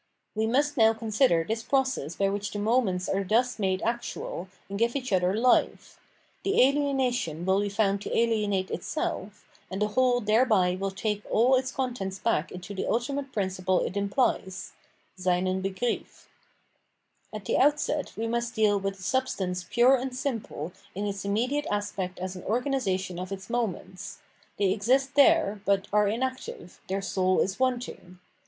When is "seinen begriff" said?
15.19-16.27